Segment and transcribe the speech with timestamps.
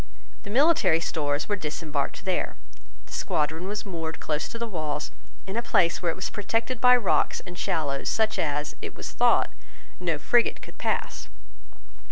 [0.41, 2.55] The military stores were disembarked there.
[3.05, 5.11] The squadron was moored close to the walls
[5.45, 9.11] in a place where it was protected by rocks and shallows such as, it was
[9.11, 9.51] thought,
[9.99, 11.29] no frigate could pass.